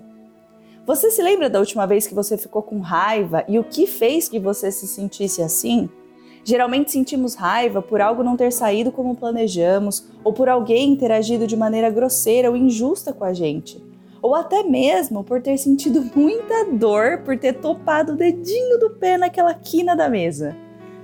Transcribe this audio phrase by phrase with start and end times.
[0.87, 4.27] Você se lembra da última vez que você ficou com raiva e o que fez
[4.27, 5.87] que você se sentisse assim?
[6.43, 11.45] Geralmente sentimos raiva por algo não ter saído como planejamos ou por alguém ter agido
[11.45, 13.94] de maneira grosseira ou injusta com a gente.
[14.25, 19.19] Ou até mesmo por ter sentido muita dor por ter topado o dedinho do pé
[19.19, 20.57] naquela quina da mesa.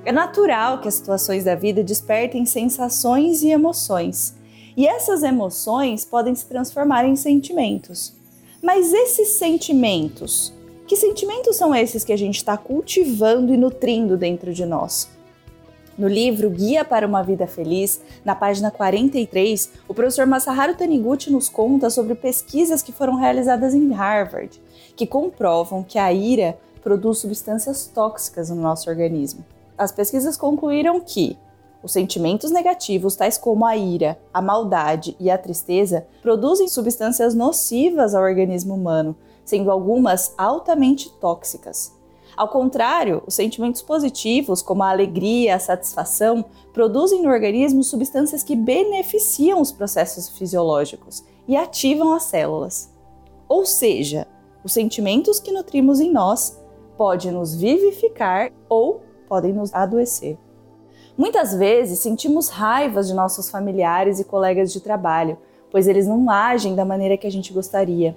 [0.04, 4.34] É natural que as situações da vida despertem sensações e emoções
[4.76, 8.12] e essas emoções podem se transformar em sentimentos.
[8.60, 10.52] Mas esses sentimentos,
[10.88, 15.08] que sentimentos são esses que a gente está cultivando e nutrindo dentro de nós?
[15.98, 21.50] No livro Guia para uma Vida Feliz, na página 43, o professor Masaharu Taniguchi nos
[21.50, 24.62] conta sobre pesquisas que foram realizadas em Harvard,
[24.96, 29.44] que comprovam que a ira produz substâncias tóxicas no nosso organismo.
[29.78, 31.38] As pesquisas concluíram que
[31.84, 38.16] os sentimentos negativos, tais como a ira, a maldade e a tristeza, produzem substâncias nocivas
[38.16, 41.92] ao organismo humano, sendo algumas altamente tóxicas.
[42.36, 48.56] Ao contrário, os sentimentos positivos, como a alegria, a satisfação, produzem no organismo substâncias que
[48.56, 52.92] beneficiam os processos fisiológicos e ativam as células.
[53.48, 54.28] Ou seja,
[54.64, 56.58] os sentimentos que nutrimos em nós
[56.98, 60.38] podem nos vivificar ou podem nos adoecer.
[61.18, 65.38] Muitas vezes sentimos raivas de nossos familiares e colegas de trabalho,
[65.70, 68.16] pois eles não agem da maneira que a gente gostaria.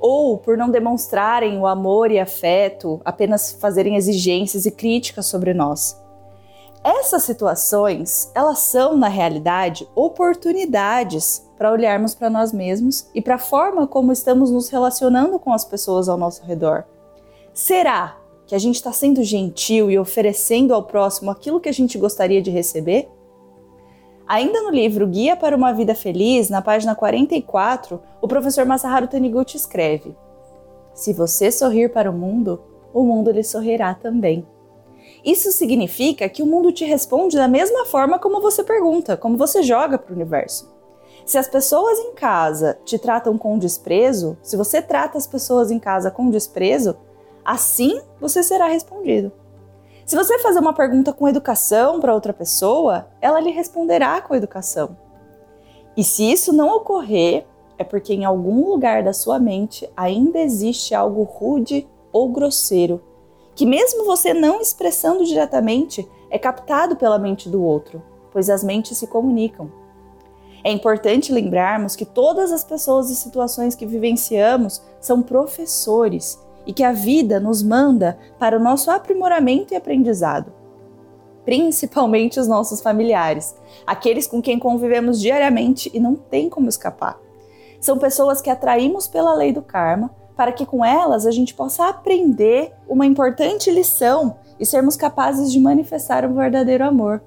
[0.00, 6.00] Ou por não demonstrarem o amor e afeto, apenas fazerem exigências e críticas sobre nós.
[6.84, 13.38] Essas situações, elas são, na realidade, oportunidades para olharmos para nós mesmos e para a
[13.38, 16.84] forma como estamos nos relacionando com as pessoas ao nosso redor.
[17.52, 18.16] Será
[18.46, 22.40] que a gente está sendo gentil e oferecendo ao próximo aquilo que a gente gostaria
[22.40, 23.08] de receber?
[24.28, 29.56] Ainda no livro Guia para uma Vida Feliz, na página 44, o professor Masaharu Taniguchi
[29.56, 30.14] escreve:
[30.92, 32.62] Se você sorrir para o mundo,
[32.92, 34.46] o mundo lhe sorrirá também.
[35.24, 39.62] Isso significa que o mundo te responde da mesma forma como você pergunta, como você
[39.62, 40.70] joga para o universo.
[41.24, 45.78] Se as pessoas em casa te tratam com desprezo, se você trata as pessoas em
[45.78, 46.96] casa com desprezo,
[47.48, 49.32] Assim você será respondido.
[50.08, 54.96] Se você fazer uma pergunta com educação para outra pessoa, ela lhe responderá com educação.
[55.94, 57.44] E se isso não ocorrer,
[57.76, 63.02] é porque em algum lugar da sua mente ainda existe algo rude ou grosseiro,
[63.54, 68.02] que mesmo você não expressando diretamente, é captado pela mente do outro,
[68.32, 69.70] pois as mentes se comunicam.
[70.64, 76.84] É importante lembrarmos que todas as pessoas e situações que vivenciamos são professores e que
[76.84, 80.52] a vida nos manda para o nosso aprimoramento e aprendizado.
[81.42, 83.56] Principalmente os nossos familiares,
[83.86, 87.18] aqueles com quem convivemos diariamente e não tem como escapar.
[87.80, 91.88] São pessoas que atraímos pela lei do karma para que com elas a gente possa
[91.88, 97.22] aprender uma importante lição e sermos capazes de manifestar um verdadeiro amor.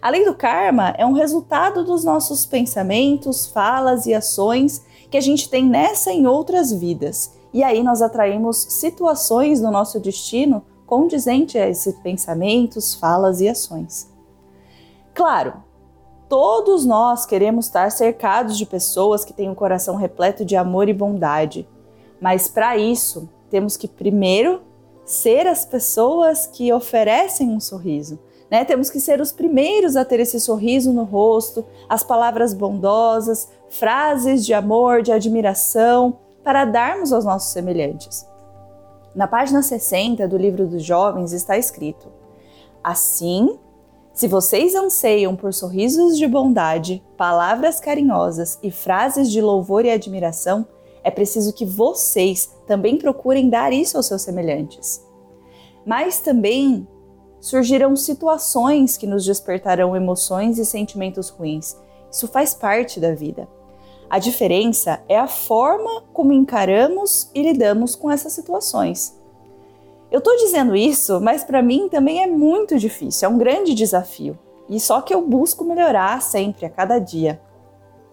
[0.00, 5.22] A lei do karma é um resultado dos nossos pensamentos, falas e ações que a
[5.22, 10.64] gente tem nessa e em outras vidas e aí nós atraímos situações no nosso destino
[10.84, 14.12] condizente a esses pensamentos, falas e ações.
[15.14, 15.62] Claro,
[16.28, 20.92] todos nós queremos estar cercados de pessoas que têm um coração repleto de amor e
[20.92, 21.68] bondade,
[22.20, 24.60] mas para isso temos que primeiro
[25.04, 28.18] ser as pessoas que oferecem um sorriso.
[28.50, 28.64] Né?
[28.64, 34.44] Temos que ser os primeiros a ter esse sorriso no rosto, as palavras bondosas, frases
[34.44, 38.28] de amor, de admiração, para darmos aos nossos semelhantes.
[39.14, 42.12] Na página 60 do livro dos jovens está escrito:
[42.82, 43.58] Assim,
[44.12, 50.66] se vocês anseiam por sorrisos de bondade, palavras carinhosas e frases de louvor e admiração,
[51.02, 55.04] é preciso que vocês também procurem dar isso aos seus semelhantes.
[55.84, 56.86] Mas também
[57.40, 61.76] surgirão situações que nos despertarão emoções e sentimentos ruins.
[62.10, 63.46] Isso faz parte da vida.
[64.14, 69.20] A diferença é a forma como encaramos e lidamos com essas situações.
[70.08, 74.38] Eu estou dizendo isso, mas para mim também é muito difícil, é um grande desafio.
[74.68, 77.40] E só que eu busco melhorar sempre, a cada dia.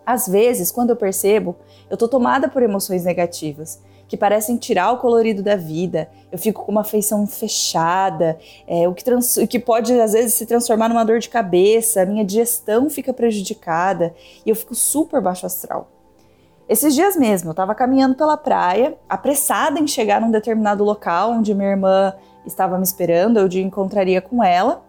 [0.03, 1.55] Às vezes, quando eu percebo,
[1.87, 3.79] eu estou tomada por emoções negativas
[4.11, 6.09] que parecem tirar o colorido da vida.
[6.29, 8.37] Eu fico com uma feição fechada,
[8.67, 12.01] é, o, que trans, o que pode às vezes se transformar numa dor de cabeça,
[12.01, 14.13] a minha digestão fica prejudicada
[14.45, 15.89] e eu fico super baixo astral.
[16.67, 21.55] Esses dias mesmo, eu estava caminhando pela praia, apressada em chegar num determinado local onde
[21.55, 22.13] minha irmã
[22.45, 24.83] estava me esperando, eu de encontraria com ela.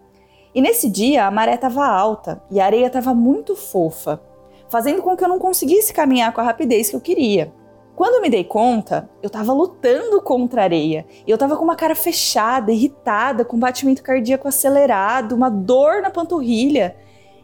[0.52, 4.20] E nesse dia a maré estava alta e a areia estava muito fofa,
[4.68, 7.52] fazendo com que eu não conseguisse caminhar com a rapidez que eu queria.
[7.94, 11.06] Quando eu me dei conta, eu tava lutando contra a areia.
[11.26, 16.96] Eu tava com uma cara fechada, irritada, com batimento cardíaco acelerado, uma dor na panturrilha.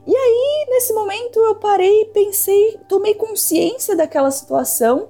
[0.07, 5.09] E aí, nesse momento, eu parei pensei, tomei consciência daquela situação.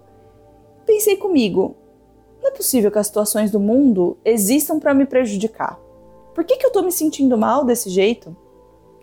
[0.85, 1.77] Pensei comigo:
[2.43, 5.79] não é possível que as situações do mundo existam para me prejudicar.
[6.35, 8.37] Por que, que eu tô me sentindo mal desse jeito?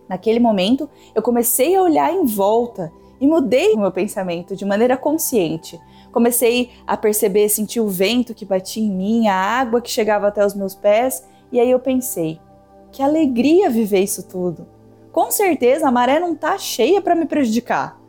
[0.08, 2.92] Naquele momento, eu comecei a olhar em volta
[3.22, 5.80] e mudei o meu pensamento de maneira consciente
[6.16, 10.46] Comecei a perceber, sentir o vento que batia em mim, a água que chegava até
[10.46, 12.40] os meus pés, e aí eu pensei:
[12.90, 14.66] que alegria viver isso tudo.
[15.12, 18.00] Com certeza a maré não tá cheia para me prejudicar.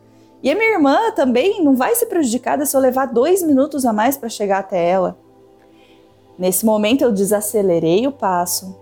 [0.41, 3.91] E a minha irmã também não vai ser prejudicada se eu levar dois minutos a
[3.91, 5.19] mais para chegar até ela.
[6.39, 8.73] Nesse momento eu desacelerei o passo,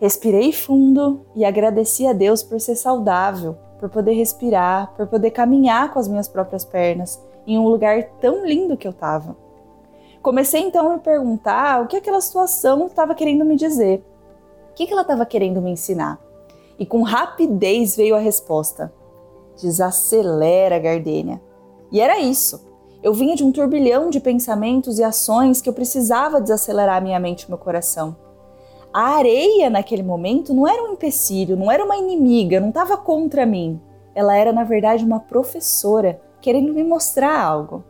[0.00, 5.92] respirei fundo e agradeci a Deus por ser saudável, por poder respirar, por poder caminhar
[5.92, 9.36] com as minhas próprias pernas em um lugar tão lindo que eu estava.
[10.22, 14.02] Comecei então a me perguntar o que aquela situação estava querendo me dizer.
[14.70, 16.18] O que ela estava querendo me ensinar?
[16.78, 18.92] E com rapidez veio a resposta:
[19.60, 21.40] desacelera, Gardênia.
[21.92, 22.66] E era isso.
[23.02, 27.42] Eu vinha de um turbilhão de pensamentos e ações que eu precisava desacelerar minha mente
[27.42, 28.16] e meu coração.
[28.90, 33.44] A areia naquele momento não era um empecilho, não era uma inimiga, não estava contra
[33.44, 33.78] mim.
[34.14, 37.82] Ela era, na verdade, uma professora querendo me mostrar algo.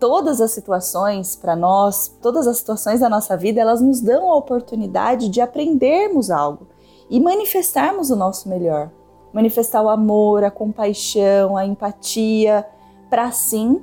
[0.00, 4.34] Todas as situações para nós, todas as situações da nossa vida, elas nos dão a
[4.34, 6.66] oportunidade de aprendermos algo
[7.08, 8.90] e manifestarmos o nosso melhor.
[9.32, 12.66] Manifestar o amor, a compaixão, a empatia,
[13.08, 13.80] para assim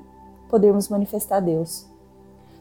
[0.49, 1.85] podermos manifestar Deus.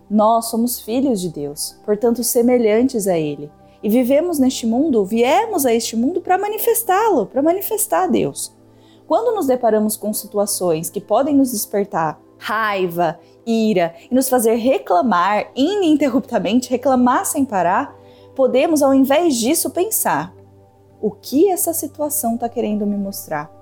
[0.08, 3.50] Nós somos filhos de Deus, portanto semelhantes a Ele.
[3.82, 8.52] E vivemos neste mundo, viemos a este mundo para manifestá-lo, para manifestar Deus.
[9.12, 15.52] Quando nos deparamos com situações que podem nos despertar raiva, ira e nos fazer reclamar
[15.54, 17.94] ininterruptamente, reclamar sem parar,
[18.34, 20.34] podemos, ao invés disso, pensar:
[20.98, 23.52] o que essa situação está querendo me mostrar?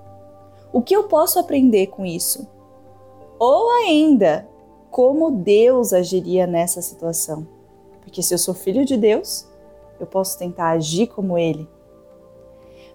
[0.71, 2.47] O que eu posso aprender com isso?
[3.37, 4.47] Ou ainda,
[4.89, 7.45] como Deus agiria nessa situação?
[7.99, 9.45] Porque se eu sou filho de Deus,
[9.99, 11.67] eu posso tentar agir como Ele.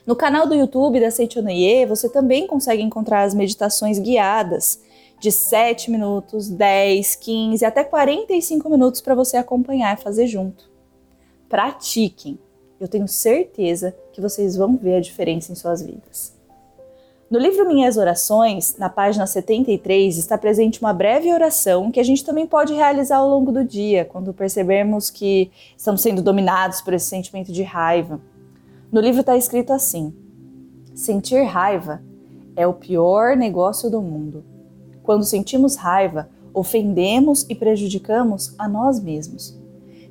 [0.07, 4.81] No canal do YouTube da Seichonoye, você também consegue encontrar as meditações guiadas
[5.21, 10.71] de 7 minutos, 10, 15 até 45 minutos para você acompanhar e fazer junto.
[11.49, 12.39] Pratiquem.
[12.81, 16.40] Eu tenho certeza que vocês vão ver a diferença em suas vidas.
[17.31, 22.25] No livro Minhas Orações, na página 73, está presente uma breve oração que a gente
[22.25, 27.07] também pode realizar ao longo do dia, quando percebermos que estamos sendo dominados por esse
[27.07, 28.21] sentimento de raiva.
[28.91, 30.13] No livro está escrito assim:
[30.93, 32.03] Sentir raiva
[32.57, 34.43] é o pior negócio do mundo.
[35.01, 39.57] Quando sentimos raiva, ofendemos e prejudicamos a nós mesmos.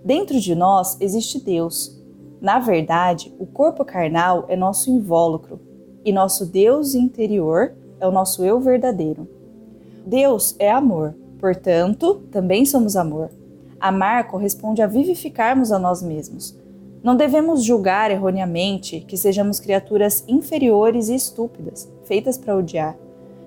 [0.05, 2.01] Dentro de nós existe Deus.
[2.39, 5.67] Na verdade, o corpo carnal é nosso invólucro
[6.03, 9.27] e nosso Deus interior é o nosso eu verdadeiro.
[10.06, 13.29] Deus é amor, portanto, também somos amor.
[13.79, 16.58] Amar corresponde a vivificarmos a nós mesmos.
[17.01, 22.98] Não devemos julgar erroneamente que sejamos criaturas inferiores e estúpidas, feitas para odiar.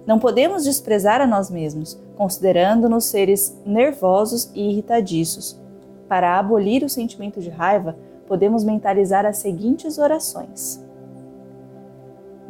[0.06, 5.60] Não podemos desprezar a nós mesmos, considerando-nos seres nervosos e irritadiços.
[6.08, 10.82] Para abolir o sentimento de raiva, podemos mentalizar as seguintes orações: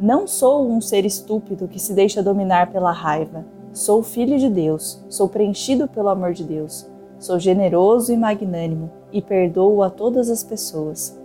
[0.03, 3.45] Não sou um ser estúpido que se deixa dominar pela raiva.
[3.71, 6.85] Sou filho de Deus, sou preenchido pelo amor de Deus.
[7.17, 11.17] Sou generoso e magnânimo e perdoo a todas as pessoas.